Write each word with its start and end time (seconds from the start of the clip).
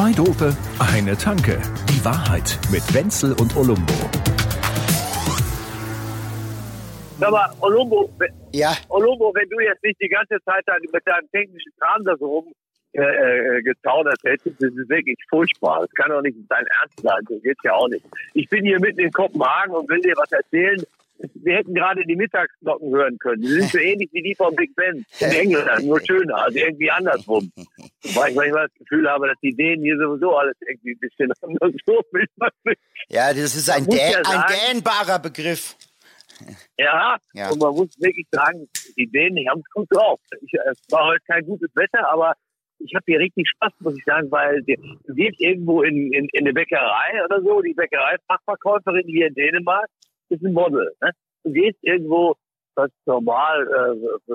Zwei 0.00 0.12
Dope, 0.12 0.56
eine 0.78 1.14
Tanke. 1.14 1.60
Die 1.90 2.02
Wahrheit 2.02 2.58
mit 2.72 2.82
Wenzel 2.94 3.34
und 3.38 3.54
Olumbo. 3.54 3.92
Sag 7.18 7.30
mal, 7.30 7.50
Olumbo, 7.60 8.08
wenn- 8.16 8.32
Ja, 8.54 8.74
Olumbo, 8.88 9.30
wenn 9.34 9.46
du 9.50 9.60
jetzt 9.60 9.84
nicht 9.84 10.00
die 10.00 10.08
ganze 10.08 10.38
Zeit 10.46 10.64
mit 10.90 11.06
deinem 11.06 11.30
technischen 11.32 11.70
Kram 11.78 12.02
da 12.06 12.16
so 12.18 12.24
rum 12.28 12.52
äh, 12.94 13.02
äh, 13.02 13.62
gezaudert 13.62 14.16
hättest, 14.24 14.56
das 14.62 14.70
ist 14.72 14.88
wirklich 14.88 15.18
furchtbar. 15.28 15.80
Das 15.82 15.90
kann 15.92 16.08
doch 16.08 16.22
nicht 16.22 16.38
dein 16.48 16.64
Ernst 16.80 16.98
sein, 17.02 17.20
so 17.28 17.38
geht's 17.40 17.60
ja 17.62 17.74
auch 17.74 17.88
nicht. 17.88 18.06
Ich 18.32 18.48
bin 18.48 18.64
hier 18.64 18.80
mitten 18.80 19.00
in 19.00 19.12
Kopenhagen 19.12 19.74
und 19.74 19.86
will 19.90 20.00
dir 20.00 20.14
was 20.16 20.32
erzählen. 20.32 20.82
Wir 21.34 21.56
hätten 21.56 21.74
gerade 21.74 22.02
die 22.06 22.16
Mittagsglocken 22.16 22.90
hören 22.94 23.18
können. 23.18 23.42
Die 23.42 23.48
sind 23.48 23.64
so 23.70 23.76
ähnlich 23.78 24.08
wie 24.12 24.22
die 24.22 24.34
von 24.34 24.56
Big 24.56 24.74
Ben 24.74 25.04
in 25.20 25.30
England, 25.30 25.84
nur 25.84 26.00
schöner, 26.00 26.36
also 26.44 26.58
irgendwie 26.58 26.90
andersrum. 26.90 27.52
Weil 28.14 28.30
ich 28.30 28.36
manchmal 28.36 28.66
das 28.68 28.74
Gefühl 28.78 29.08
habe, 29.10 29.28
dass 29.28 29.36
die 29.42 29.54
Dänen 29.54 29.82
hier 29.84 29.96
sowieso 29.98 30.36
alles 30.36 30.56
irgendwie 30.66 30.92
ein 30.92 30.98
bisschen 31.00 31.32
anders 31.42 31.72
so 31.86 32.02
ja, 33.08 33.28
das 33.34 33.54
ist 33.54 33.68
ein, 33.70 33.86
dä 33.86 33.96
ja 33.96 34.18
ein 34.18 34.24
sagen- 34.24 34.54
dehnbarer 34.72 35.18
Begriff. 35.18 35.76
Ja, 36.78 37.18
Ja. 37.34 37.50
und 37.50 37.60
man 37.60 37.74
muss 37.74 37.88
wirklich 38.00 38.26
sagen, 38.32 38.66
die 38.96 39.06
Dänen, 39.06 39.36
die 39.36 39.48
haben 39.48 39.60
es 39.60 39.70
gut 39.72 39.86
drauf. 39.90 40.18
Ich, 40.40 40.54
äh, 40.54 40.70
es 40.70 40.78
war 40.90 41.06
heute 41.08 41.22
kein 41.26 41.44
gutes 41.44 41.70
Wetter, 41.74 42.08
aber 42.10 42.32
ich 42.78 42.94
habe 42.94 43.04
hier 43.06 43.18
richtig 43.18 43.46
Spaß, 43.50 43.72
muss 43.80 43.98
ich 43.98 44.04
sagen, 44.04 44.30
weil 44.30 44.62
du 44.62 45.14
gehst 45.14 45.38
irgendwo 45.38 45.82
in, 45.82 46.10
in, 46.14 46.26
in 46.32 46.40
eine 46.46 46.54
Bäckerei 46.54 47.22
oder 47.26 47.42
so, 47.42 47.60
die 47.60 47.74
Bäckerei-Fachverkäuferin 47.74 49.06
hier 49.06 49.26
in 49.26 49.34
Dänemark 49.34 49.86
ist 50.30 50.42
ein 50.42 50.54
Model. 50.54 50.90
Ne? 51.02 51.10
Du 51.44 51.52
gehst 51.52 51.76
irgendwo 51.82 52.34
ganz 52.74 52.92
normal 53.04 53.66
äh, 53.68 54.32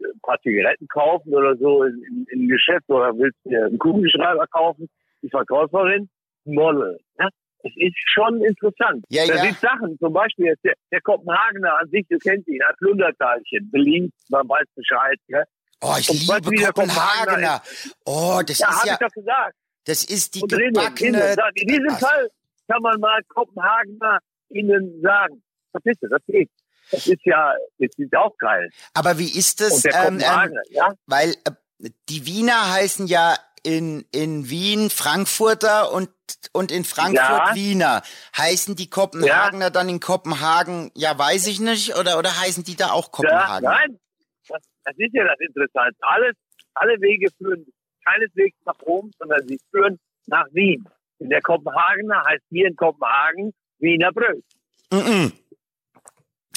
ein 0.00 0.20
paar 0.22 0.40
Zigaretten 0.42 0.88
kaufen 0.88 1.34
oder 1.34 1.56
so 1.56 1.84
in, 1.84 2.02
in, 2.04 2.26
in 2.30 2.44
ein 2.44 2.48
Geschäft 2.48 2.88
oder 2.88 3.16
willst 3.16 3.38
dir 3.44 3.66
einen 3.66 3.78
Kugelschreiber 3.78 4.46
kaufen, 4.48 4.88
die 5.22 5.28
Verkäuferin, 5.30 6.08
Model. 6.44 6.98
Ne? 7.18 7.28
Es 7.62 7.72
ist 7.76 7.96
schon 8.12 8.42
interessant. 8.44 9.04
Ja, 9.08 9.26
da 9.26 9.36
ja. 9.36 9.42
sind 9.44 9.58
Sachen, 9.58 9.98
zum 9.98 10.12
Beispiel 10.12 10.46
jetzt 10.46 10.64
der, 10.64 10.74
der 10.92 11.00
Kopenhagener 11.00 11.78
an 11.78 11.88
sich, 11.88 12.06
du 12.10 12.18
kennst 12.18 12.46
ihn, 12.48 12.60
ein 12.62 12.74
Plunderteilchen, 12.78 13.70
beliebt, 13.70 14.12
man 14.28 14.46
weiß 14.48 14.66
Bescheid. 14.74 15.18
Ne? 15.28 15.44
Oh, 15.80 15.94
ich 15.98 16.10
Und 16.10 16.44
du, 16.44 16.50
liebe 16.50 16.62
der 16.62 16.72
Kopenhagener. 16.72 17.62
Oh, 18.04 18.40
das 18.46 18.58
Ja, 18.58 18.68
ist 18.68 18.76
habe 18.76 18.88
ja, 18.88 18.92
ich 18.94 18.98
doch 18.98 19.14
gesagt. 19.14 19.56
das 19.86 20.04
ist 20.04 20.34
die 20.34 20.42
Und 20.42 20.52
gebackene. 20.52 21.36
In 21.54 21.68
diesem 21.68 21.88
Also, 21.88 22.06
Fall 22.06 22.28
kann 22.68 22.82
man 22.82 23.00
mal 23.00 23.20
Kopenhagener 23.28 24.18
ihnen 24.50 25.00
sagen. 25.02 25.42
Vergiss 25.72 25.96
es, 26.02 26.10
das 26.10 26.22
geht. 26.26 26.50
Das 26.90 27.06
ist 27.06 27.24
ja, 27.24 27.54
das 27.78 27.90
ist 27.96 28.14
auch 28.16 28.36
geil. 28.38 28.70
Aber 28.94 29.18
wie 29.18 29.30
ist 29.36 29.60
der 29.60 29.68
Ähm, 29.68 29.74
ähm, 29.84 30.18
Kopenhagener, 30.18 30.62
ja? 30.70 30.94
weil 31.06 31.30
äh, 31.44 31.90
die 32.08 32.26
Wiener 32.26 32.72
heißen 32.72 33.06
ja 33.06 33.36
in, 33.62 34.04
in 34.12 34.48
Wien 34.50 34.90
Frankfurter 34.90 35.92
und, 35.92 36.10
und 36.52 36.70
in 36.70 36.84
Frankfurt 36.84 37.48
Ja. 37.48 37.54
Wiener. 37.54 38.02
Heißen 38.36 38.76
die 38.76 38.90
Kopenhagener 38.90 39.70
dann 39.70 39.88
in 39.88 40.00
Kopenhagen, 40.00 40.90
ja 40.94 41.18
weiß 41.18 41.46
ich 41.46 41.60
nicht, 41.60 41.96
oder, 41.96 42.18
oder 42.18 42.38
heißen 42.40 42.62
die 42.64 42.76
da 42.76 42.90
auch 42.90 43.06
Ja, 43.06 43.10
Kopenhagen? 43.10 43.64
nein, 43.64 44.00
das, 44.48 44.62
das 44.84 44.94
ist 44.98 45.14
ja 45.14 45.24
das 45.24 45.40
Interessante. 45.40 45.96
Alles, 46.02 46.36
alle 46.74 47.00
Wege 47.00 47.28
führen 47.38 47.64
keineswegs 48.04 48.56
nach 48.66 48.78
Rom, 48.86 49.10
sondern 49.18 49.46
sie 49.48 49.58
führen 49.70 49.98
nach 50.26 50.46
Wien. 50.52 50.86
Und 51.18 51.30
der 51.30 51.40
Kopenhagener 51.40 52.22
heißt 52.28 52.44
hier 52.50 52.66
in 52.68 52.76
Kopenhagen 52.76 53.54
Wiener 53.78 54.12
Bröt. 54.12 54.44
Mhm. 54.92 55.32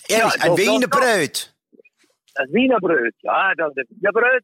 Ehrlich, 0.10 0.36
Ja, 0.36 0.42
ein 0.42 0.50
doch, 0.50 0.58
Wiener 0.58 0.88
doch. 0.88 1.00
Bröt. 1.00 1.54
Das 2.36 2.54
Wiener 2.54 2.80
Bröt, 2.80 3.16
ja, 3.22 3.54
das 3.56 3.74
Wiener 3.76 4.12
Bröt. 4.12 4.44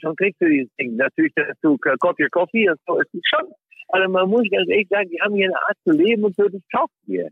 Schon 0.00 0.16
kriegst 0.16 0.40
du 0.40 0.48
dieses 0.48 0.74
Ding. 0.76 0.96
Natürlich 0.96 1.32
dazu 1.34 1.78
Coffee, 1.78 2.28
Coffee. 2.30 2.66
Es 2.66 2.78
ist 3.12 3.28
schon, 3.28 3.48
also 3.88 4.10
man 4.10 4.28
muss 4.28 4.42
ganz 4.50 4.68
ehrlich 4.68 4.88
sagen, 4.88 5.08
die 5.10 5.20
haben 5.20 5.34
hier 5.34 5.46
eine 5.46 5.56
Art 5.56 5.76
zu 5.84 5.92
leben 5.92 6.24
und 6.24 6.36
so, 6.36 6.48
das 6.48 6.60
taugt 6.74 6.92
mir. 7.06 7.30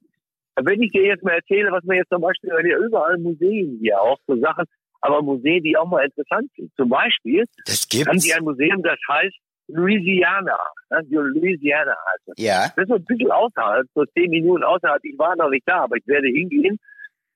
Wenn 0.56 0.80
ich 0.82 0.92
dir 0.92 1.04
jetzt 1.04 1.24
mal 1.24 1.32
erzähle, 1.32 1.72
was 1.72 1.82
man 1.84 1.96
jetzt 1.96 2.10
zum 2.10 2.22
Beispiel, 2.22 2.50
ja 2.50 2.78
überall 2.78 3.18
Museen 3.18 3.78
hier 3.80 4.00
auch 4.00 4.18
so 4.26 4.36
Sachen, 4.38 4.64
aber 5.00 5.20
Museen, 5.20 5.62
die 5.62 5.76
auch 5.76 5.88
mal 5.88 6.04
interessant 6.04 6.50
sind. 6.56 6.72
Zum 6.76 6.88
Beispiel 6.88 7.44
Das 7.66 7.86
haben 8.06 8.18
die 8.18 8.32
ein 8.32 8.44
Museum, 8.44 8.82
das 8.82 8.98
heißt 9.08 9.34
Louisiana. 9.68 10.56
Die 11.02 11.14
Louisiana 11.16 11.90
heißt 11.90 12.22
das. 12.26 12.34
Ja. 12.38 12.72
Das 12.76 12.86
ist 12.86 12.92
ein 12.92 13.04
bisschen 13.04 13.30
außerhalb, 13.30 13.86
so 13.94 14.04
zehn 14.16 14.30
Minuten 14.30 14.62
außerhalb. 14.62 15.04
Ich 15.04 15.18
war 15.18 15.34
noch 15.36 15.50
nicht 15.50 15.66
da, 15.66 15.84
aber 15.84 15.96
ich 15.96 16.06
werde 16.06 16.28
hingehen. 16.28 16.78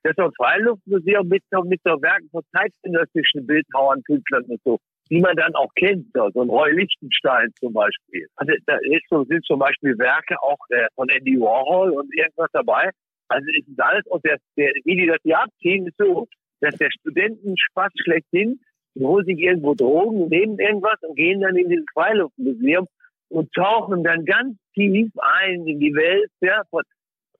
Das 0.08 0.16
ist 0.16 0.24
ein 0.24 0.32
Freiluftmuseum 0.36 1.28
mit 1.28 1.42
mit 1.64 1.80
so 1.84 2.00
Werken 2.00 2.30
von 2.30 2.42
zeitgenössischen 2.52 3.46
Bildhauern, 3.46 4.02
Künstlern 4.04 4.44
und 4.44 4.60
so, 4.64 4.78
die 5.10 5.20
man 5.20 5.36
dann 5.36 5.54
auch 5.54 5.68
kennt. 5.74 6.06
So, 6.14 6.24
ein 6.24 6.48
Roy 6.48 6.72
Lichtenstein 6.72 7.52
zum 7.60 7.74
Beispiel. 7.74 8.26
Also 8.36 8.54
da 8.66 8.78
ist 8.84 9.04
sind 9.10 9.44
zum 9.44 9.58
Beispiel 9.58 9.98
Werke 9.98 10.40
auch 10.42 10.58
äh, 10.70 10.86
von 10.94 11.10
Andy 11.10 11.38
Warhol 11.38 11.90
und 11.90 12.08
irgendwas 12.16 12.48
dabei. 12.54 12.90
Also 13.28 13.46
es 13.50 13.68
ist 13.68 13.80
alles, 13.80 14.06
und 14.06 14.24
der, 14.24 14.38
der, 14.56 14.72
wie 14.84 14.96
die 14.96 15.06
das 15.06 15.18
hier 15.22 15.40
abziehen, 15.40 15.86
ist 15.86 15.98
so, 15.98 16.26
dass 16.60 16.74
der 16.76 16.88
Studentenspaß 16.90 17.92
schlechthin, 18.02 18.60
die 18.94 19.04
holen 19.04 19.26
sich 19.26 19.38
irgendwo 19.38 19.74
Drogen, 19.74 20.28
nehmen 20.28 20.58
irgendwas 20.58 20.98
und 21.02 21.16
gehen 21.16 21.42
dann 21.42 21.56
in 21.56 21.68
dieses 21.68 21.84
Freiluftmuseum 21.92 22.86
und 23.28 23.52
tauchen 23.52 24.02
dann 24.04 24.24
ganz 24.24 24.56
tief 24.72 25.10
ein 25.20 25.66
in 25.66 25.78
die 25.80 25.94
Welt 25.94 26.30
ja, 26.40 26.62
von, 26.70 26.82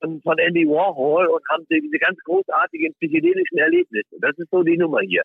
von, 0.00 0.20
von 0.22 0.38
Andy 0.38 0.66
Warhol 0.66 1.26
und 1.26 1.42
haben 1.50 1.64
diese 1.70 1.98
ganz 1.98 2.18
großartigen 2.24 2.94
psychedelischen 2.94 3.58
Erlebnisse. 3.58 4.16
Das 4.20 4.36
ist 4.38 4.48
so 4.50 4.62
die 4.62 4.76
Nummer 4.76 5.00
hier. 5.00 5.22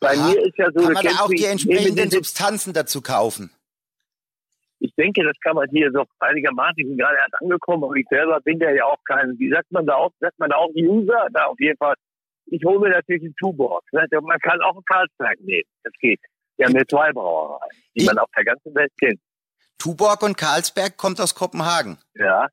Bei 0.00 0.10
Aha. 0.16 0.28
mir 0.28 0.40
ist 0.46 0.56
ja 0.56 0.66
so, 0.74 0.82
Kann 0.84 0.92
man 0.92 1.04
da 1.04 1.10
auch 1.22 1.28
die 1.28 1.44
entsprechenden 1.44 2.10
Substanzen 2.10 2.72
dazu 2.72 3.00
kaufen? 3.02 3.50
ich 4.80 4.94
denke, 4.94 5.24
das 5.24 5.36
kann 5.42 5.56
man 5.56 5.68
hier 5.70 5.90
so 5.92 6.04
einigermaßen, 6.20 6.74
ich 6.76 6.86
bin 6.86 6.96
gerade 6.96 7.16
erst 7.16 7.34
angekommen, 7.42 7.82
aber 7.82 7.94
ich 7.96 8.06
selber 8.08 8.40
bin 8.42 8.60
ja 8.60 8.84
auch 8.84 9.02
kein, 9.04 9.36
wie 9.38 9.50
sagt 9.50 9.70
man 9.72 9.84
da 9.86 9.94
auch, 9.96 10.12
sagt 10.20 10.38
man 10.38 10.50
da 10.50 10.56
auch 10.56 10.70
User? 10.74 11.26
Da 11.32 11.46
auf 11.46 11.58
jeden 11.58 11.76
Fall. 11.78 11.94
Ich 12.46 12.64
hole 12.64 12.78
mir 12.78 12.90
natürlich 12.90 13.22
einen 13.24 13.34
Tuborg. 13.36 13.82
Ne? 13.92 14.06
Man 14.22 14.38
kann 14.38 14.60
auch 14.62 14.74
einen 14.74 14.84
Karlsberg 14.84 15.40
nehmen. 15.40 15.68
Das 15.82 15.92
geht. 16.00 16.20
Wir 16.56 16.66
haben 16.66 16.74
hier 16.74 16.86
zwei 16.86 17.12
Brauereien, 17.12 17.60
die 17.96 18.02
Ich- 18.02 18.06
man 18.06 18.18
auf 18.18 18.30
der 18.36 18.44
ganzen 18.44 18.72
Welt 18.74 18.92
kennt. 19.00 19.20
Tuborg 19.78 20.22
und 20.22 20.36
Karlsberg 20.36 20.96
kommt 20.96 21.20
aus 21.20 21.34
Kopenhagen. 21.34 21.98
Ja. 22.14 22.46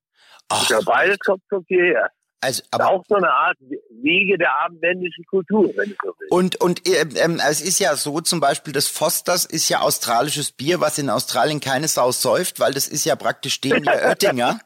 Ach, 0.50 0.70
ja 0.70 0.80
beides 0.86 1.18
kommt, 1.20 1.42
kommt 1.50 1.66
hierher. 1.68 2.10
also, 2.42 2.62
aber 2.72 2.90
auch 2.90 3.04
so 3.08 3.16
eine 3.16 3.32
Art 3.32 3.58
Wege 4.02 4.38
der 4.38 4.52
abendländischen 4.64 5.26
Kultur, 5.26 5.72
wenn 5.76 5.90
du 5.90 5.96
so 6.04 6.14
willst. 6.20 6.32
Und, 6.32 6.62
und 6.62 6.88
ähm, 6.88 7.10
ähm, 7.16 7.42
es 7.50 7.62
ist 7.62 7.80
ja 7.80 7.96
so, 7.96 8.22
zum 8.22 8.40
Beispiel 8.40 8.74
das 8.74 8.88
Fosters 8.88 9.46
ist 9.46 9.70
ja 9.70 9.82
australisches 9.82 10.52
Bier, 10.52 10.80
was 10.82 10.98
in 10.98 11.10
Australien 11.10 11.60
keine 11.60 11.88
Sau 11.88 12.12
säuft, 12.12 12.60
weil 12.60 12.74
das 12.74 12.88
ist 12.88 13.06
ja 13.06 13.16
praktisch 13.16 13.60
dem 13.62 13.84
ja 13.84 13.94
Oettinger. 14.10 14.60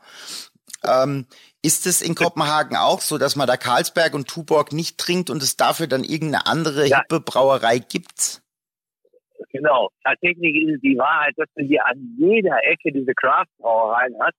ähm, 0.83 1.25
ist 1.61 1.85
es 1.85 2.01
in 2.01 2.15
Kopenhagen 2.15 2.77
auch 2.77 3.01
so, 3.01 3.17
dass 3.17 3.35
man 3.35 3.45
da 3.47 3.57
Karlsberg 3.57 4.13
und 4.13 4.27
Tuborg 4.29 4.71
nicht 4.71 4.97
trinkt 4.97 5.29
und 5.29 5.43
es 5.43 5.57
dafür 5.57 5.87
dann 5.87 6.03
irgendeine 6.05 6.45
andere 6.47 6.87
Ja. 6.87 6.99
hippe 6.99 7.19
Brauerei 7.19 7.79
gibt? 7.79 8.41
Genau. 9.51 9.89
Tatsächlich 10.03 10.55
ist 10.55 10.75
es 10.75 10.81
die 10.81 10.97
Wahrheit, 10.97 11.33
dass 11.37 11.47
du 11.55 11.63
hier 11.65 11.85
an 11.85 12.15
jeder 12.17 12.57
Ecke 12.63 12.91
diese 12.93 13.13
Craft-Brauereien 13.13 14.15
hast. 14.21 14.35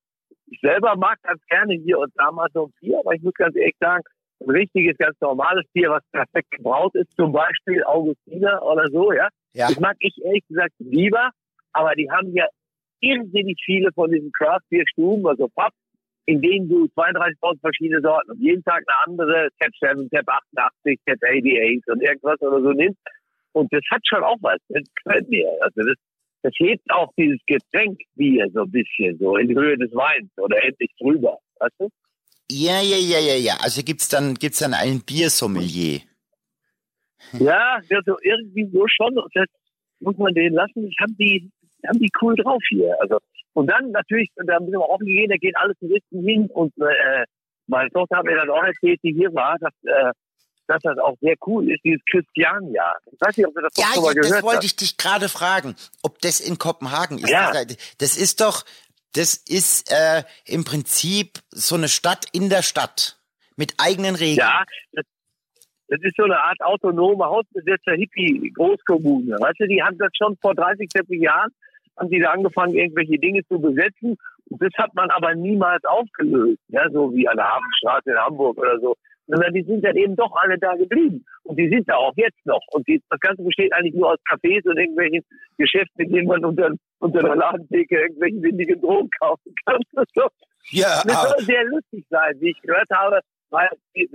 Ich 0.51 0.59
selber 0.59 0.97
mag 0.97 1.17
ganz 1.23 1.41
gerne 1.47 1.75
hier 1.75 1.97
und 1.97 2.11
da 2.15 2.29
mal 2.29 2.49
so 2.53 2.65
ein 2.65 2.73
Bier, 2.81 2.99
aber 2.99 3.13
ich 3.13 3.21
muss 3.21 3.33
ganz 3.35 3.55
ehrlich 3.55 3.75
sagen, 3.79 4.03
ein 4.41 4.49
richtiges, 4.49 4.97
ganz 4.97 5.15
normales 5.21 5.65
Bier, 5.71 5.91
was 5.91 6.03
perfekt 6.11 6.51
gebraut 6.51 6.93
ist, 6.95 7.15
zum 7.15 7.31
Beispiel 7.31 7.81
Augustiner 7.85 8.61
oder 8.61 8.87
so, 8.91 9.13
ja. 9.13 9.29
Ja. 9.53 9.67
Das 9.69 9.79
mag 9.79 9.95
ich 9.99 10.13
ehrlich 10.23 10.45
gesagt 10.47 10.73
lieber, 10.79 11.31
aber 11.71 11.93
die 11.95 12.11
haben 12.11 12.33
ja 12.33 12.47
irrsinnig 12.99 13.61
viele 13.63 13.91
von 13.93 14.11
diesen 14.11 14.31
Craft-Bier-Stuben, 14.33 15.25
also 15.25 15.47
Pub, 15.55 15.71
in 16.25 16.41
denen 16.41 16.67
du 16.67 16.85
32.000 16.95 17.59
verschiedene 17.61 18.01
Sorten 18.01 18.31
und 18.31 18.39
jeden 18.39 18.63
Tag 18.63 18.83
eine 18.87 18.97
andere 19.07 19.49
Tab 19.57 19.71
7, 19.79 20.09
Tab 20.09 20.27
88, 20.27 20.99
Tab 21.05 21.17
88 21.23 21.83
und 21.87 22.01
irgendwas 22.01 22.41
oder 22.41 22.61
so 22.61 22.71
nimmst. 22.71 22.99
Und 23.53 23.71
das 23.73 23.81
hat 23.89 24.01
schon 24.05 24.23
auch 24.23 24.37
was. 24.41 24.57
Das 24.69 24.83
gefällt 24.95 25.29
mir. 25.29 25.47
Also 25.61 25.81
das, 25.81 25.95
das 26.43 26.53
hebt 26.57 26.89
auch 26.91 27.11
dieses 27.17 27.39
Getränk 27.45 27.99
Bier 28.15 28.49
so 28.53 28.61
ein 28.61 28.71
bisschen 28.71 29.17
so 29.19 29.37
in 29.37 29.47
die 29.47 29.55
Höhe 29.55 29.77
des 29.77 29.91
Weins 29.93 30.29
oder 30.37 30.63
endlich 30.63 30.91
drüber. 30.99 31.37
Weißt 31.59 31.75
du? 31.79 31.89
Ja, 32.49 32.81
ja, 32.81 32.97
ja, 32.97 33.19
ja, 33.19 33.35
ja. 33.35 33.53
Also 33.61 33.81
gibt's 33.83 34.09
dann, 34.09 34.33
gibt's 34.35 34.59
dann 34.59 34.73
einen 34.73 35.01
Biersommelier. 35.01 36.01
Ja, 37.33 37.79
ja, 37.89 37.99
so 38.05 38.17
irgendwie 38.21 38.69
so 38.71 38.85
schon. 38.87 39.17
Und 39.17 39.31
das 39.35 39.47
muss 39.99 40.17
man 40.17 40.33
denen 40.33 40.55
lassen. 40.55 40.87
Ich 40.87 40.97
haben 40.99 41.15
die, 41.17 41.49
haben 41.87 41.99
die 41.99 42.11
cool 42.21 42.35
drauf 42.35 42.61
hier. 42.69 42.95
Also 42.99 43.19
und 43.53 43.67
dann 43.67 43.91
natürlich, 43.91 44.29
da 44.35 44.59
müssen 44.59 44.73
wir 44.73 44.89
offen 44.89 45.05
gehen, 45.05 45.29
da 45.29 45.35
gehen 45.35 45.55
alle 45.55 45.75
Touristen 45.75 46.23
hin 46.23 46.47
und 46.53 46.73
äh, 46.77 47.25
meine 47.67 47.89
Tochter 47.89 48.17
hat 48.17 48.25
mir 48.25 48.35
dann 48.35 48.49
auch 48.49 48.63
erzählt, 48.63 48.99
die 49.03 49.13
hier 49.13 49.33
war, 49.33 49.57
dass, 49.59 49.73
äh, 49.83 50.11
dass 50.71 50.81
das 50.83 50.97
auch 50.99 51.17
sehr 51.19 51.35
cool 51.45 51.69
ist, 51.69 51.83
dieses 51.83 52.01
Christianjahr. 52.09 52.97
Ich 53.11 53.19
weiß 53.19 53.35
nicht, 53.35 53.47
ob 53.47 53.53
du 53.53 53.61
das 53.61 53.73
Ja, 53.75 53.87
schon 53.93 54.03
mal 54.03 54.09
ja 54.15 54.21
das 54.21 54.27
gehört 54.27 54.43
wollte 54.43 54.57
hast. 54.57 54.65
ich 54.65 54.75
dich 54.77 54.97
gerade 54.97 55.27
fragen, 55.27 55.75
ob 56.01 56.19
das 56.21 56.39
in 56.39 56.57
Kopenhagen 56.57 57.17
ist. 57.17 57.29
Ja. 57.29 57.51
Das, 57.97 58.17
ist 58.17 58.39
doch, 58.39 58.63
das 59.13 59.35
ist 59.35 59.91
äh, 59.91 60.23
im 60.45 60.63
Prinzip 60.63 61.39
so 61.49 61.75
eine 61.75 61.89
Stadt 61.89 62.25
in 62.31 62.49
der 62.49 62.61
Stadt 62.61 63.19
mit 63.57 63.75
eigenen 63.77 64.15
Regeln. 64.15 64.37
Ja, 64.37 64.63
das, 64.93 65.05
das 65.89 65.99
ist 66.03 66.15
so 66.15 66.23
eine 66.23 66.39
Art 66.39 66.61
autonome 66.61 67.25
Hausbesetzer 67.25 67.93
Hippie-Großkommune. 67.93 69.37
Weißt 69.39 69.59
du, 69.59 69.67
die 69.67 69.83
haben 69.83 69.97
das 69.97 70.11
schon 70.17 70.37
vor 70.37 70.55
30, 70.55 70.89
40 70.89 71.21
Jahren, 71.21 71.51
haben 71.97 72.09
die 72.09 72.19
da 72.19 72.31
angefangen, 72.31 72.75
irgendwelche 72.75 73.19
Dinge 73.19 73.45
zu 73.47 73.59
besetzen. 73.59 74.15
Und 74.49 74.61
das 74.61 74.71
hat 74.77 74.93
man 74.95 75.09
aber 75.11 75.35
niemals 75.35 75.83
aufgelöst, 75.83 76.59
ja, 76.69 76.89
so 76.91 77.13
wie 77.13 77.27
an 77.27 77.35
der 77.35 77.49
Hafenstraße 77.49 78.11
in 78.11 78.17
Hamburg 78.17 78.57
oder 78.57 78.79
so. 78.79 78.95
Sondern 79.31 79.53
die 79.53 79.63
sind 79.63 79.83
dann 79.83 79.95
eben 79.95 80.15
doch 80.15 80.33
alle 80.41 80.57
da 80.59 80.75
geblieben. 80.75 81.25
Und 81.43 81.57
die 81.57 81.69
sind 81.69 81.87
da 81.87 81.95
auch 81.95 82.13
jetzt 82.17 82.45
noch. 82.45 82.61
Und 82.71 82.87
die, 82.87 83.01
das 83.09 83.19
Ganze 83.19 83.43
besteht 83.43 83.73
eigentlich 83.73 83.95
nur 83.95 84.11
aus 84.11 84.19
Cafés 84.29 84.67
und 84.67 84.77
irgendwelchen 84.77 85.23
Geschäften, 85.57 86.05
in 86.05 86.11
denen 86.11 86.27
man 86.27 86.43
unter, 86.43 86.71
unter 86.99 87.21
der 87.21 87.35
Ladentheke 87.35 88.01
irgendwelche 88.01 88.41
windigen 88.41 88.81
Drogen 88.81 89.09
kaufen 89.19 89.55
kann. 89.65 89.81
Ja. 90.69 91.01
Das 91.05 91.23
soll 91.23 91.45
sehr 91.45 91.65
lustig 91.65 92.05
sein, 92.09 92.39
wie 92.39 92.51
ich 92.51 92.61
gehört 92.61 92.89
habe, 92.93 93.19
weil 93.49 93.67
die, 93.95 94.07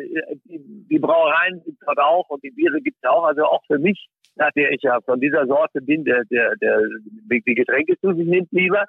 die, 0.45 0.61
die 0.89 0.99
Brauereien 0.99 1.63
gibt 1.65 1.81
es 1.81 1.87
dort 1.87 1.99
auch 1.99 2.29
und 2.31 2.43
die 2.45 2.51
Biere 2.51 2.81
gibt 2.81 2.97
es 3.03 3.09
auch. 3.09 3.25
Also 3.25 3.45
auch 3.45 3.63
für 3.67 3.79
mich, 3.79 4.09
nach 4.37 4.51
der 4.53 4.71
ich 4.71 4.83
ja 4.83 5.01
von 5.01 5.21
dieser 5.21 5.47
Sorte 5.47 5.81
bin, 5.83 6.05
der, 6.05 6.25
der, 6.31 6.55
der 6.57 6.81
die 7.29 7.55
Getränke 7.55 7.99
zu 8.01 8.15
sich 8.15 8.27
nimmt 8.27 8.51
lieber, 8.53 8.85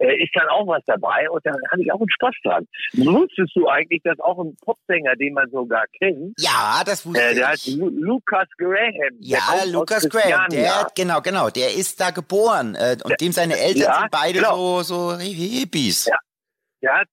äh, 0.00 0.22
ist 0.22 0.30
dann 0.34 0.48
auch 0.48 0.66
was 0.66 0.82
dabei 0.86 1.30
und 1.30 1.44
dann 1.46 1.56
hatte 1.70 1.82
ich 1.82 1.92
auch 1.92 2.00
einen 2.00 2.10
Spaß 2.10 2.34
dran. 2.42 2.66
Wusstest 2.94 3.52
du 3.54 3.68
eigentlich, 3.68 4.02
dass 4.02 4.18
auch 4.20 4.38
ein 4.42 4.56
Popsänger, 4.64 5.14
den 5.16 5.34
man 5.34 5.48
sogar 5.50 5.84
kennt, 5.98 6.34
Ja, 6.38 6.82
das 6.84 7.06
wusste 7.06 7.22
äh, 7.22 7.34
der 7.34 7.42
ich. 7.42 7.48
heißt 7.48 7.66
Lu 7.78 7.88
Lucas 7.90 8.48
Graham. 8.58 8.94
Der 8.98 9.12
Ja, 9.20 9.64
Lucas 9.70 10.08
Graham, 10.08 10.48
der, 10.50 10.86
genau, 10.94 11.20
genau, 11.20 11.50
der 11.50 11.74
ist 11.74 12.00
da 12.00 12.10
geboren. 12.10 12.74
Äh, 12.74 12.96
und 13.04 13.20
dem 13.20 13.32
seine 13.32 13.58
Eltern 13.58 13.82
Ja, 13.82 13.98
sind 14.00 14.10
beide 14.10 14.38
genau. 14.40 14.82
so, 14.82 15.12
so 15.12 15.18
Hippies. 15.18 16.06
Ja. 16.06 16.16
der 16.82 16.92
hat, 17.00 17.08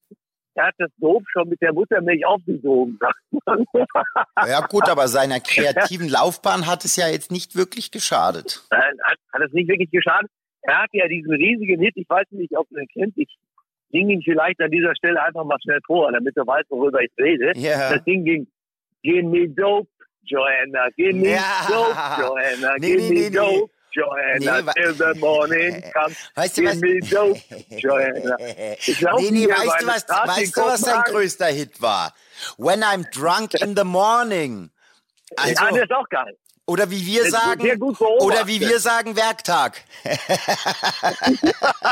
der 0.56 0.66
hat 0.68 0.76
das 0.78 0.90
Dope 0.98 1.26
schon 1.32 1.50
mit 1.50 1.62
der 1.62 1.74
Muttermilch 1.74 2.26
aufgesogen. 2.26 2.98
Ja 4.48 4.62
gut, 4.68 4.88
aber 4.90 5.08
seiner 5.08 5.40
kreativen 5.40 6.10
Laufbahn 6.10 6.68
hat 6.68 6.86
es 6.86 6.96
ja 6.96 7.08
jetzt 7.08 7.32
nicht 7.32 7.56
wirklich 7.56 7.92
geschadet. 7.92 8.64
Nein, 8.72 8.82
hat, 9.04 9.18
hat 9.34 9.42
es 9.48 9.54
nicht 9.54 9.68
wirklich 9.68 9.90
geschadet. 9.92 10.30
Er 10.68 10.80
hat 10.84 10.90
ja 10.92 11.08
diesen 11.08 11.32
riesigen 11.32 11.82
Hit, 11.82 11.94
ich 11.96 12.10
weiß 12.10 12.26
nicht, 12.32 12.56
ob 12.58 12.68
du 12.70 12.78
ihn 12.80 12.88
kennt, 12.94 13.14
ich 13.18 13.30
singe 13.90 14.14
ihn 14.16 14.22
vielleicht 14.22 14.60
an 14.60 14.70
dieser 14.70 14.94
Stelle 14.96 15.22
einfach 15.24 15.46
mal 15.46 15.58
schnell 15.64 15.80
vor, 15.88 16.12
damit 16.12 16.36
du 16.36 16.46
weißt, 16.46 16.70
worüber 16.70 17.00
ich 17.02 17.12
rede. 17.18 17.54
Ja. 17.56 17.94
Das 17.96 18.04
Ding 18.04 18.26
ging, 18.26 18.48
give 19.02 19.24
me 19.24 19.48
dope, 19.48 19.90
Joanna, 20.24 20.90
give 20.98 21.14
me 21.14 21.30
Ja. 21.30 21.66
dope, 21.70 22.22
Joanna, 22.22 22.76
Nee, 22.80 22.88
give 22.90 23.02
nee, 23.02 23.10
me 23.10 23.16
nee, 23.22 23.30
dope, 23.30 23.72
Joanna, 23.94 24.62
Nee, 24.62 24.72
till 24.76 24.94
the 24.94 25.18
morning 25.22 25.82
comes, 25.94 26.18
Weißt 26.36 26.58
du 26.58 26.62
give 26.64 26.72
was? 26.74 26.82
me 26.82 27.00
dope, 27.10 27.40
Joanna. 27.80 28.36
Ich 28.86 28.98
glaub, 28.98 29.22
nee, 29.22 29.32
nee, 29.32 29.48
weißt 29.48 29.82
du 29.82 29.88
was, 29.88 30.06
weißt 30.10 30.58
du, 30.58 30.62
was 30.64 30.82
sein 30.82 31.02
größter 31.06 31.46
Hit 31.48 31.82
war? 31.82 32.14
When 32.58 32.82
I'm 32.84 33.06
drunk 33.12 33.54
in 33.54 33.74
the 33.78 33.86
morning. 33.86 34.70
Also, 35.38 35.64
ja, 35.64 35.70
das 35.72 35.80
ist 35.84 35.92
auch 35.94 36.10
geil. 36.10 36.36
Oder 36.68 36.92
wie 36.92 37.06
wir 37.06 37.30
sagen, 37.30 37.62
oder 38.20 38.46
wie 38.48 38.60
wir 38.60 38.80
sagen, 38.80 39.16
Werktag. 39.16 39.82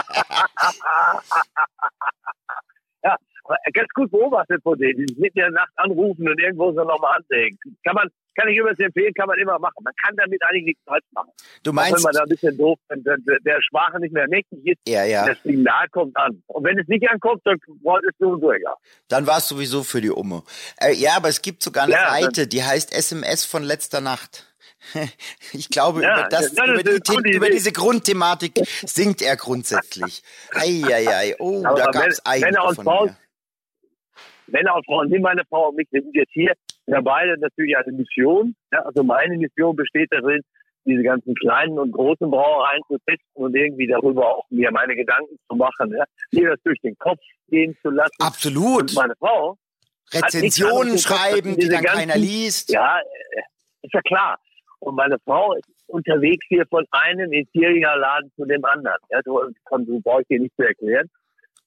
Ja, 3.04 3.16
ganz 3.74 3.90
gut 3.94 4.10
beobachtet 4.10 4.62
von 4.64 4.78
denen. 4.78 5.06
Die 5.06 5.14
mitten 5.20 5.38
in 5.38 5.44
der 5.44 5.52
Nacht 5.52 5.72
anrufen 5.76 6.28
und 6.28 6.40
irgendwo 6.40 6.72
so 6.72 6.84
nochmal 6.84 7.20
anlegen. 7.20 7.58
Kann 7.84 7.94
man, 7.94 8.10
kann 8.34 8.48
ich 8.48 8.58
übrigens 8.58 8.80
empfehlen, 8.80 9.14
kann 9.14 9.28
man 9.28 9.38
immer 9.38 9.60
machen. 9.60 9.84
Man 9.84 9.94
kann 10.04 10.16
damit 10.16 10.42
eigentlich 10.44 10.66
nichts 10.66 10.82
falsch 10.84 11.06
machen. 11.14 11.30
Du 11.62 11.70
Auch 11.70 11.76
wenn 11.76 11.76
meinst, 11.76 12.04
man 12.04 12.14
da 12.14 12.24
ein 12.24 12.30
bisschen 12.30 12.58
doof, 12.58 12.80
wenn 12.90 13.04
der, 13.04 13.62
Sprache 13.62 14.00
nicht 14.00 14.14
mehr 14.14 14.28
mächtig 14.28 14.66
ist, 14.66 14.80
ja, 14.88 15.04
ja, 15.04 15.28
das 15.28 15.38
Signal 15.44 15.88
kommt 15.90 16.18
an. 16.18 16.42
Und 16.48 16.64
wenn 16.64 16.80
es 16.80 16.88
nicht 16.88 17.08
ankommt, 17.08 17.42
dann 17.46 17.56
ist 17.58 17.66
es 17.68 18.16
so 18.20 18.52
egal. 18.52 18.76
dann 19.10 19.28
war 19.28 19.38
es 19.38 19.48
sowieso 19.48 19.84
für 19.84 20.02
die 20.02 20.10
Umme. 20.10 20.42
Äh, 20.78 20.94
ja, 20.94 21.16
aber 21.16 21.30
es 21.30 21.42
gibt 21.42 21.62
sogar 21.62 21.84
eine 21.84 21.94
Ja, 21.94 22.10
Seite, 22.10 22.48
die 22.48 22.64
heißt 22.64 22.94
SMS 22.94 23.46
von 23.46 23.62
letzter 23.64 24.02
Nacht. 24.02 24.55
Ich 25.54 25.70
glaube, 25.70 26.02
Ja, 26.04 26.20
über, 26.22 26.30
das, 26.30 26.54
ja, 26.56 26.66
das 26.66 26.82
über, 26.82 26.84
die, 26.84 27.00
gute 27.00 27.30
über 27.30 27.50
diese 27.50 27.72
Grundthematik 27.72 28.54
singt 28.86 29.22
er 29.22 29.36
grundsätzlich. 29.36 30.22
Eieiei, 30.54 31.36
oh, 31.40 31.64
Aber 31.66 31.80
da 31.80 31.92
gab 31.92 32.08
es 32.08 32.26
einige 32.26 32.46
Männer 32.48 32.66
und 32.68 32.76
von 32.76 32.86
Frauen-. 32.86 33.18
Männer 34.48 34.76
und 34.76 34.86
Frauen, 34.86 35.12
wie 35.12 35.20
meine 35.20 35.44
Frau 35.50 35.70
und 35.70 35.76
mich, 35.76 35.88
wir 35.92 36.02
sind 36.02 36.16
jetzt 36.16 36.32
hier. 36.34 36.54
Wir 36.86 36.98
haben 36.98 37.04
beide 37.04 37.38
natürlich 37.40 37.76
eine 37.78 37.92
Mission. 37.94 38.56
Ja, 38.72 38.80
also 38.82 39.04
meine 39.04 39.38
Mission 39.38 39.76
besteht 39.76 40.12
darin, 40.12 40.42
diese 40.86 41.02
ganzen 41.02 41.34
kleinen 41.36 41.80
und 41.80 41.92
großen 41.92 42.30
Brauereien 42.30 42.82
zu 42.88 42.98
testen 43.08 43.26
und 43.34 43.56
irgendwie 43.56 43.88
darüber 43.88 44.36
auch 44.38 44.46
mir 44.52 44.70
meine 44.72 44.96
Gedanken 44.96 45.36
zu 45.50 45.56
machen. 45.56 45.92
Ja. 45.98 46.04
Mir 46.32 46.52
das 46.52 46.60
durch 46.64 46.80
den 46.82 46.96
Kopf 47.00 47.20
gehen 47.50 47.76
zu 47.82 47.90
lassen. 47.90 48.14
Absolut. 48.20 48.82
Und 48.82 48.94
meine 48.94 49.16
Frau, 49.18 49.58
Rezensionen 50.14 51.00
schreiben, 51.00 51.58
die 51.58 51.68
dann 51.70 51.84
ganzen- 51.84 52.00
keiner 52.02 52.18
liest. 52.18 52.70
ja, 52.70 53.00
ist 53.82 53.94
ja 53.94 54.02
klar. 54.02 54.40
Und 54.80 54.96
meine 54.96 55.18
Frau 55.26 55.54
ist 55.54 55.70
unterwegs 55.88 56.46
hier 56.48 56.66
von 56.68 56.86
einem 56.92 57.32
Interior-Laden 57.32 58.32
zu 58.36 58.46
dem 58.46 58.64
anderen. 58.66 58.98
Ja, 59.10 59.20
so, 59.24 59.42
so 59.70 60.00
brauche 60.02 60.22
ich 60.22 60.28
dir 60.28 60.40
nicht 60.40 60.56
zu 60.56 60.64
erklären. 60.64 61.10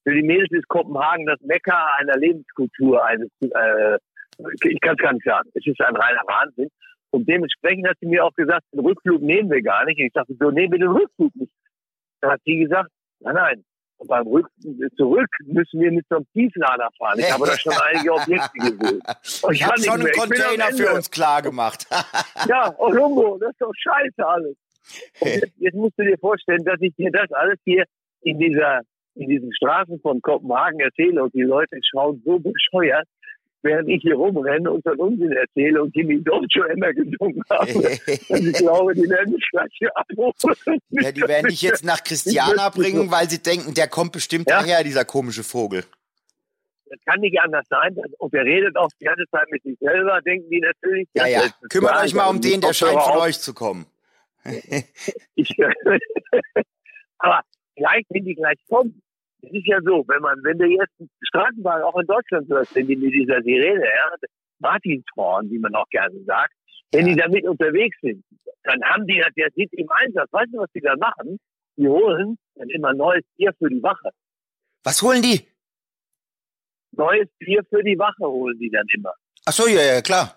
Für 0.05 0.15
die 0.15 0.23
Mädels 0.23 0.51
ist 0.53 0.69
Kopenhagen 0.69 1.27
das 1.27 1.41
Mekka 1.43 1.89
einer 1.99 2.17
Lebenskultur. 2.17 3.05
Eines, 3.05 3.29
äh, 3.41 3.99
ich 4.65 4.81
kann 4.81 4.97
es 4.97 5.03
gar 5.03 5.13
nicht 5.13 5.25
sagen. 5.25 5.51
Es 5.55 5.67
ist 5.67 5.81
ein 5.81 5.97
reiner 5.97 6.23
Wahnsinn. 6.27 6.69
Und 7.11 7.29
dementsprechend 7.29 7.89
hat 7.89 7.97
sie 8.01 8.07
mir 8.07 8.25
auch 8.25 8.35
gesagt, 8.35 8.65
den 8.73 8.81
Rückflug 8.81 9.23
nehmen 9.23 9.51
wir 9.51 9.63
gar 9.63 9.85
nicht. 9.85 9.99
Und 9.99 10.07
ich 10.07 10.13
dachte, 10.13 10.35
so 10.39 10.51
nehmen 10.51 10.73
wir 10.73 10.79
den 10.79 10.89
Rückflug 10.89 11.35
nicht. 11.37 11.53
Da 12.21 12.33
hat 12.33 12.41
sie 12.45 12.59
gesagt, 12.59 12.91
nein, 13.21 13.35
nein. 13.35 13.65
Und 13.99 14.07
beim 14.07 14.27
Rück 14.29 14.49
zurück 14.97 15.29
müssen 15.45 15.81
wir 15.81 15.91
mit 15.91 16.07
so 16.09 16.17
einem 16.17 16.27
Tieflader 16.33 16.89
fahren. 16.99 17.19
Ich 17.19 17.33
habe 17.33 17.47
da 17.47 17.59
schon 17.59 17.73
einige 17.91 18.13
Objekte 18.13 18.59
gesehen. 18.59 19.03
Und 19.43 19.55
Ich 19.55 19.65
habe 19.65 19.81
schon 19.81 20.01
einen 20.01 20.13
Container 20.13 20.67
für 20.67 20.95
uns 20.95 21.11
klar 21.11 21.43
gemacht. 21.43 21.87
Ja, 22.49 22.73
Olumbo, 22.79 23.37
das 23.39 23.51
ist 23.51 23.61
doch 23.61 23.73
scheiße 23.75 24.27
alles. 24.27 24.57
Jetzt, 25.21 25.53
jetzt 25.59 25.75
musst 25.75 25.99
du 25.99 26.05
dir 26.05 26.17
vorstellen, 26.19 26.65
dass 26.65 26.81
ich 26.81 26.95
dir 26.95 27.11
das 27.11 27.31
alles 27.33 27.59
hier 27.65 27.85
in 28.23 28.39
dieser, 28.39 28.81
in 29.15 29.29
diesen 29.29 29.53
Straßen 29.53 30.01
von 30.01 30.23
Kopenhagen 30.23 30.81
erzähle 30.81 31.25
und 31.25 31.35
die 31.35 31.43
Leute 31.43 31.79
schauen 31.91 32.23
so 32.25 32.39
bescheuert, 32.39 33.07
während 33.63 33.89
ich 33.89 34.03
hier 34.03 34.15
rumrenne 34.15 34.71
und 34.71 34.87
dann 34.87 34.97
Unsinn 34.99 35.33
erzähle 35.33 35.83
und 35.83 35.95
die 35.95 36.05
mich 36.05 36.23
doch 36.25 36.43
schon 36.51 36.71
immer 36.71 36.93
gesungen 36.93 37.43
haben. 37.51 37.75
Und 38.29 38.47
ich 38.47 38.53
glaube, 38.55 38.95
die 38.95 39.09
werden 39.09 39.35
mich 39.35 39.49
gleich 39.51 39.71
hier 39.79 39.91
abrufen. 39.97 40.55
ja, 40.91 41.13
die 41.13 41.23
werden 41.23 41.49
dich 41.49 41.63
jetzt 41.63 41.85
nach 41.85 42.03
Christiana 42.05 42.69
bringen, 42.71 43.11
weil 43.11 43.29
sie 43.29 43.43
denken, 43.43 43.75
der 43.75 43.89
kommt 43.89 44.13
bestimmt 44.13 44.49
Ja. 44.49 44.61
daher, 44.61 44.85
dieser 44.85 45.05
komische 45.05 45.43
Vogel. 45.43 45.85
Das 46.91 46.99
kann 47.05 47.21
nicht 47.21 47.39
anders 47.41 47.67
sein. 47.69 47.97
Und 48.19 48.33
der 48.33 48.45
redet 48.45 48.77
auch 48.77 48.89
die 49.01 49.05
ganze 49.05 49.25
Zeit 49.31 49.47
mit 49.51 49.63
sich 49.63 49.79
selber, 49.79 50.21
denken 50.23 50.49
die 50.51 50.61
natürlich. 50.61 51.09
Ja, 51.15 51.27
ja. 51.27 51.43
Kümmert 51.69 51.93
klar, 51.93 52.05
euch 52.05 52.15
mal 52.15 52.29
um 52.29 52.41
den, 52.41 52.61
der 52.61 52.73
scheint 52.73 53.01
von 53.03 53.19
euch 53.19 53.41
zu 53.41 53.53
kommen. 53.55 53.87
Ich, 55.35 55.55
aber 57.19 57.41
gleich, 57.77 58.07
wenn 58.09 58.25
die 58.25 58.35
gleich 58.35 58.59
kommen, 58.69 59.03
es 59.43 59.53
ist 59.53 59.67
ja 59.67 59.81
so, 59.83 60.05
wenn 60.09 60.21
man, 60.21 60.39
wenn 60.43 60.59
du 60.59 60.67
jetzt 60.67 60.93
Straßenbahn 61.23 61.83
auch 61.83 61.99
in 61.99 62.07
Deutschland 62.07 62.49
hörst, 62.49 62.75
wenn 62.75 62.87
die 62.87 62.97
mit 62.97 63.13
dieser 63.13 63.41
Sirene, 63.43 63.85
ja, 63.85 64.29
Martinshorn, 64.59 65.51
wie 65.51 65.59
man 65.59 65.75
auch 65.75 65.89
gerne 65.91 66.19
sagt, 66.25 66.53
wenn 66.93 67.07
die 67.07 67.17
damit 67.17 67.45
unterwegs 67.45 67.97
sind, 68.01 68.25
dann 68.65 68.83
haben 68.85 69.07
die 69.07 69.17
ja 69.17 69.27
der 69.37 69.51
sieht 69.55 69.73
im 69.75 69.89
Einsatz. 69.91 70.33
Weißt 70.33 70.53
du, 70.53 70.59
was 70.59 70.71
die 70.75 70.81
da 70.81 70.97
machen? 70.97 71.39
Die 71.77 71.87
holen 71.87 72.39
dann 72.57 72.69
immer 72.71 72.93
neues 72.93 73.25
Bier 73.37 73.53
für 73.59 73.69
die 73.69 73.83
Wache. 73.83 74.11
Was 74.85 75.01
holen 75.03 75.23
die? 75.23 75.47
Neues 76.93 77.29
Bier 77.39 77.63
für 77.69 77.83
die 77.83 77.99
Wache 77.99 78.25
holen 78.25 78.59
die 78.59 78.71
dann 78.71 78.87
immer. 78.95 79.13
Ach 79.45 79.53
so, 79.53 79.69
ja, 79.69 79.83
ja, 79.83 80.03
klar. 80.03 80.37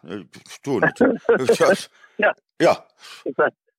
Du, 0.63 0.79
Ja. 2.17 2.33
Ja. 2.61 2.85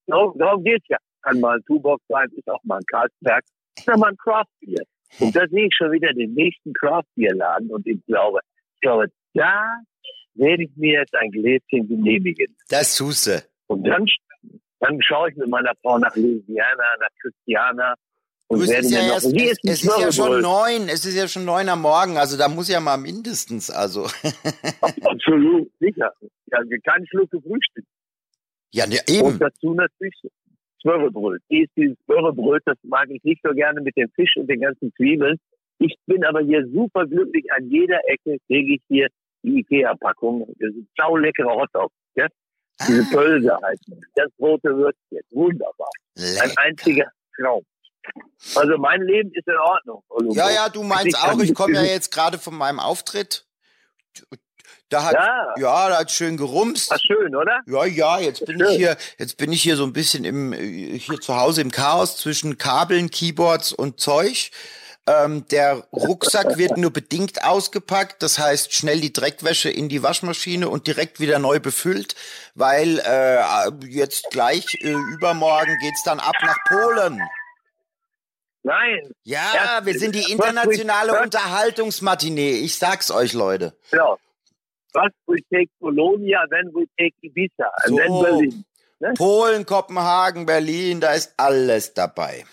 Darum, 0.07 0.37
darum 0.37 0.64
geht's 0.64 0.87
ja. 0.88 0.99
Kann 1.23 1.38
mal 1.38 1.57
ein 1.57 1.64
Tubox 1.64 2.02
sein, 2.09 2.29
ist 2.37 2.49
auch 2.50 2.62
mal 2.64 2.79
ein 2.79 2.87
Karlsberg, 2.87 3.45
ist 3.79 3.87
ja 3.87 3.97
mal 3.97 4.11
ein 4.11 4.17
Craftbier. 4.17 4.83
Und 5.19 5.37
da 5.37 5.47
sehe 5.49 5.66
ich 5.66 5.75
schon 5.76 5.92
wieder 5.92 6.12
den 6.12 6.35
nächsten 6.35 6.73
Craftbierladen 6.73 7.71
und 7.71 7.87
ich 7.87 8.04
glaube, 8.07 8.40
ich 8.75 8.81
glaube, 8.81 9.07
da 9.35 9.64
werde 10.35 10.64
ich 10.64 10.71
mir 10.76 11.00
jetzt 11.00 11.14
ein 11.14 11.31
Gläschen 11.31 11.88
genehmigen. 11.88 12.57
Das 12.69 12.97
tust 12.97 13.26
du. 13.26 13.42
Und 13.66 13.85
dann, 13.85 14.07
dann 14.81 15.00
schaue 15.02 15.31
ich 15.31 15.37
mit 15.37 15.49
meiner 15.49 15.73
Frau 15.83 15.99
nach 15.99 16.14
Louisiana, 16.16 16.85
nach 17.00 17.11
Christiana 17.21 17.95
und 18.52 18.59
Du, 18.59 18.64
es 18.64 18.71
werde 18.71 18.87
ist 18.87 18.92
ja, 18.92 19.02
noch 19.07 19.14
erst, 19.14 19.26
es, 19.26 19.33
nächsten 19.33 19.69
es 19.69 19.83
ist 19.83 19.99
ja 19.99 20.12
schon 20.12 20.40
neun, 20.42 20.88
es 20.88 21.07
ist 21.07 21.16
ja 21.16 21.26
schon 21.26 21.47
neun 21.47 21.69
am 21.71 21.81
Morgen, 21.81 22.19
also 22.19 22.37
da 22.37 22.49
muss 22.49 22.69
ja 22.69 22.81
mal 22.81 22.99
mindestens, 22.99 23.71
also. 23.71 24.02
Absolut, 25.02 25.71
sicher. 25.81 26.12
Ja, 26.47 26.59
kein 26.85 27.07
Schluck 27.07 27.31
gefrühstückt. 27.31 27.88
Ja, 28.71 28.87
ne, 28.87 28.99
Und 29.09 29.14
eben. 29.14 29.38
dazu 29.38 29.73
natürlich 29.73 30.14
Smørrebröt. 30.82 31.42
Die 31.50 31.62
ist 31.62 31.72
dieses 31.76 31.96
Smørrebröt, 32.04 32.62
das 32.66 32.76
mag 32.82 33.08
ich 33.10 33.22
nicht 33.24 33.40
so 33.42 33.52
gerne 33.54 33.80
mit 33.80 33.96
dem 33.96 34.10
Fisch 34.10 34.36
und 34.36 34.48
den 34.48 34.60
ganzen 34.60 34.92
Zwiebeln. 34.96 35.38
Ich 35.78 35.96
bin 36.06 36.24
aber 36.24 36.40
hier 36.40 36.64
super 36.72 37.06
glücklich. 37.06 37.44
An 37.52 37.68
jeder 37.70 37.98
Ecke 38.08 38.36
kriege 38.46 38.74
ich 38.74 38.82
hier 38.88 39.08
die 39.42 39.60
Ikea-Packung. 39.60 40.46
Das 40.60 40.72
sind 40.72 40.88
sauleckere 40.96 41.50
Hotdogs. 41.50 41.94
Ja? 42.14 42.26
Diese 42.86 43.02
Ah, 43.02 43.14
Pölse 43.16 43.58
heißen. 43.64 44.00
Das 44.14 44.28
rote 44.38 44.76
Würstchen. 44.76 45.20
Wunderbar. 45.30 45.88
Ein 46.16 46.34
lecker. 46.48 46.60
einziger 46.62 47.10
Traum. 47.36 47.64
Also 48.56 48.76
mein 48.78 49.02
Leben 49.02 49.30
ist 49.32 49.46
in 49.46 49.56
Ordnung. 49.56 50.02
Olumbo. 50.08 50.34
Ja, 50.34 50.50
ja, 50.50 50.68
du 50.68 50.82
meinst 50.82 51.06
Ich 51.08 51.16
auch, 51.16 51.38
ich 51.40 51.54
komme 51.54 51.74
ja 51.74 51.82
jetzt 51.82 52.10
gerade 52.12 52.38
von 52.38 52.54
meinem 52.56 52.80
Auftritt. 52.80 53.46
Da 54.92 55.04
hat, 55.04 55.14
ja. 55.14 55.54
ja, 55.56 55.88
da 55.88 55.99
hat 56.00 56.11
schön 56.11 56.37
gerumst. 56.37 56.90
War 56.90 56.99
schön, 56.99 57.34
oder? 57.34 57.61
Ja, 57.66 57.87
ja, 57.87 58.18
jetzt 58.18 58.44
bin 58.44 58.58
schön. 58.58 58.68
ich 58.68 58.76
hier, 58.76 58.96
jetzt 59.16 59.38
bin 59.38 59.50
ich 59.50 59.62
hier 59.62 59.76
so 59.76 59.84
ein 59.84 59.94
bisschen 59.94 60.26
im, 60.26 60.52
hier 60.52 61.18
zu 61.18 61.34
Hause 61.34 61.62
im 61.62 61.70
Chaos 61.70 62.18
zwischen 62.18 62.58
Kabeln, 62.58 63.11
Keyboards 63.11 63.72
und 63.72 64.00
Zeug. 64.00 64.50
Ähm, 65.06 65.49
der 65.49 65.88
Rucksack 65.92 66.58
wird 66.58 66.76
nur 66.76 66.92
bedingt 66.92 67.42
ausgepackt, 67.42 68.22
das 68.22 68.38
heißt 68.38 68.75
schnell 68.75 69.00
die 69.00 69.14
Dreckwäsche 69.14 69.70
in 69.70 69.88
die 69.88 70.02
Waschmaschine 70.02 70.68
und 70.68 70.87
direkt 70.87 71.20
wieder 71.20 71.38
neu 71.38 71.58
befüllt, 71.58 72.14
weil 72.54 73.00
äh, 73.00 73.70
jetzt 73.88 74.30
gleich 74.30 74.76
äh, 74.82 74.92
übermorgen 74.92 75.78
geht's 75.80 76.02
dann 76.04 76.20
ab 76.20 76.37
nach 76.42 76.58
Polen. 76.68 77.22
Nein. 78.62 79.11
Ja, 79.25 79.80
wir 79.84 79.99
sind 79.99 80.14
die 80.14 80.30
internationale 80.30 81.20
Unterhaltungsmatinee. 81.22 82.58
Ich 82.58 82.76
sag's 82.76 83.11
euch, 83.11 83.32
Leute. 83.32 83.75
Ja. 83.90 84.18
First 84.92 85.16
we 85.26 85.42
take 85.52 85.70
Bologna, 85.80 86.37
then 86.50 86.70
we 86.75 86.87
take 86.99 87.14
Ibiza, 87.25 87.68
and 87.84 87.90
so. 87.90 87.96
then 87.96 88.22
Berlin. 88.22 88.64
Ne? 89.00 89.14
Polen, 89.14 89.66
Kopenhagen, 89.66 90.46
Berlin, 90.46 91.00
da 91.00 91.14
ist 91.14 91.34
alles 91.37 91.92
dabei. 91.92 92.44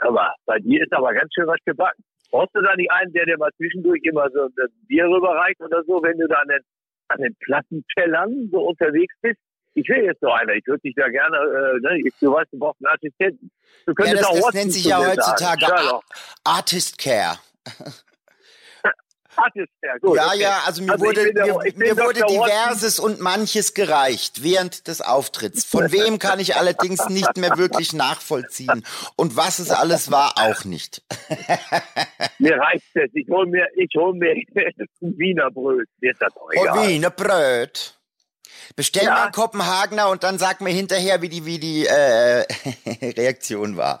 Aber 0.00 0.34
bei 0.44 0.58
dir 0.58 0.82
ist 0.82 0.92
aber 0.92 1.14
ganz 1.14 1.32
schön 1.32 1.46
was 1.46 1.58
gebacken. 1.64 2.04
Brauchst 2.30 2.54
du 2.54 2.60
da 2.60 2.76
nicht 2.76 2.90
einen, 2.90 3.12
der 3.12 3.24
dir 3.24 3.38
mal 3.38 3.50
zwischendurch 3.56 4.02
immer 4.02 4.28
so 4.30 4.42
ein 4.42 4.68
Bier 4.88 5.06
rüberreicht 5.06 5.60
oder 5.60 5.82
so, 5.84 6.02
wenn 6.02 6.18
du 6.18 6.28
da 6.28 6.36
an 6.36 6.48
den, 6.48 6.60
an 7.08 7.20
den 7.22 7.34
Plattentellern 7.36 8.50
so 8.52 8.68
unterwegs 8.68 9.14
bist? 9.22 9.38
Ich 9.72 9.88
will 9.88 10.04
jetzt 10.04 10.20
so 10.20 10.30
einer, 10.30 10.52
ich 10.54 10.66
würde 10.66 10.80
dich 10.80 10.94
da 10.96 11.08
gerne, 11.08 11.36
äh, 11.36 11.80
ne, 11.80 12.00
ich, 12.00 12.12
du 12.20 12.32
weißt, 12.32 12.52
du 12.52 12.58
brauchst 12.58 12.84
einen 12.84 12.94
Assistenten. 12.94 13.50
Du 13.86 13.94
könntest 13.94 14.22
ja, 14.22 14.28
das, 14.28 14.38
auch 14.38 14.46
das 14.46 14.54
nennt 14.54 14.72
sich 14.72 14.84
ja 14.84 14.98
heutzutage 14.98 15.66
Artist 16.44 16.98
Care. 16.98 17.38
Artist 19.36 19.72
Care, 19.82 20.00
gut. 20.00 20.16
Ja, 20.16 20.28
okay. 20.28 20.40
ja, 20.40 20.62
also 20.66 20.82
mir 20.82 20.92
also 20.92 21.04
wurde, 21.04 21.32
mir, 21.32 21.72
mir 21.76 21.96
wurde 21.96 22.20
diverses 22.28 22.98
und 22.98 23.20
manches 23.20 23.74
gereicht 23.74 24.42
während 24.42 24.88
des 24.88 25.00
Auftritts. 25.00 25.64
Von 25.64 25.92
wem 25.92 26.18
kann 26.18 26.40
ich 26.40 26.56
allerdings 26.56 27.08
nicht 27.08 27.36
mehr 27.36 27.56
wirklich 27.56 27.92
nachvollziehen. 27.92 28.84
Und 29.16 29.36
was 29.36 29.58
es 29.58 29.70
alles 29.70 30.10
war, 30.10 30.34
auch 30.36 30.64
nicht. 30.64 31.02
mir 32.38 32.56
reicht 32.56 32.84
es. 32.94 33.10
Ich 33.14 33.28
hol 33.28 33.46
mir, 33.46 33.66
ich 33.74 33.90
hol 33.96 34.14
mir 34.14 34.32
ein 35.02 35.18
Wiener 35.18 35.50
Bröt. 35.50 35.88
Mir 36.00 36.12
ist 36.12 36.22
das 36.22 36.34
auch 36.36 36.48
oh, 36.48 36.62
egal. 36.62 36.78
Oh, 36.78 36.88
Wiener 36.88 37.10
Bröt. 37.10 37.96
Bestell 38.74 39.04
ja. 39.04 39.12
mal 39.12 39.22
einen 39.24 39.32
Kopenhagener 39.32 40.10
und 40.10 40.24
dann 40.24 40.38
sag 40.38 40.60
mir 40.60 40.70
hinterher, 40.70 41.22
wie 41.22 41.28
die, 41.28 41.46
wie 41.46 41.58
die 41.58 41.86
äh, 41.86 42.44
Reaktion 43.16 43.76
war. 43.76 44.00